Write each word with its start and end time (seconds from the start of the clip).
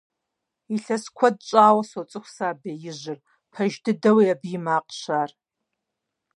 Илъэс 0.75 1.03
куэд 1.15 1.37
щӀауэ 1.47 1.83
соцӀыху 1.89 2.31
сэ 2.35 2.43
а 2.49 2.53
беижьыр, 2.61 3.19
пэж 3.51 3.73
дыдэуи 3.83 4.33
абы 4.33 4.47
и 4.55 4.59
макъщ 4.65 5.03
ар. 5.19 5.31